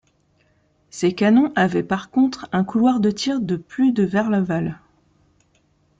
Ses 0.89 1.13
canons 1.13 1.53
avaient 1.55 1.83
par 1.83 2.09
contre 2.09 2.49
un 2.53 2.63
couloir 2.63 3.01
de 3.01 3.11
tir 3.11 3.39
de 3.39 3.55
plus 3.55 3.91
de 3.91 4.01
vers 4.01 4.31
l'aval. 4.31 4.79